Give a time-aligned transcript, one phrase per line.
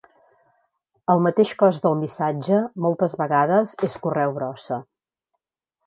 [1.15, 4.85] El mateix cos del missatge moltes vegades és correu brossa.